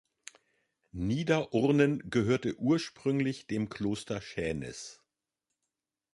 Niederurnen 0.93 2.09
gehörte 2.09 2.55
ursprünglich 2.57 3.45
dem 3.45 3.69
Kloster 3.69 4.19
Schänis. 4.19 4.99